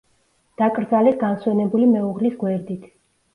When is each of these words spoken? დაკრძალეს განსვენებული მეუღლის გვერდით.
დაკრძალეს 0.61 1.19
განსვენებული 1.23 1.91
მეუღლის 1.93 2.41
გვერდით. 2.45 2.89